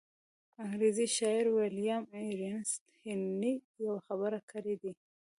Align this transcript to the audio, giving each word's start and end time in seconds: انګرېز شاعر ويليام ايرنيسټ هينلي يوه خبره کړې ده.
انګرېز 0.63 0.97
شاعر 1.17 1.45
ويليام 1.55 2.03
ايرنيسټ 2.17 2.83
هينلي 3.01 3.53
يوه 3.83 3.97
خبره 4.07 4.39
کړې 4.51 4.75
ده. 4.81 4.91